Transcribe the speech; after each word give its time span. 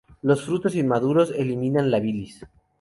Los 0.23 0.43
frutos 0.45 0.73
inmaduros 0.73 1.29
eliminan 1.31 1.91
la 1.91 1.99
bilis. 1.99 2.43